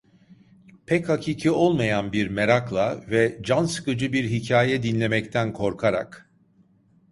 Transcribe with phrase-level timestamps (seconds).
[0.85, 6.31] Pek hakiki olmayan bir merakla, ve can sıkıcı bir hikaye dinlemekten korkarak: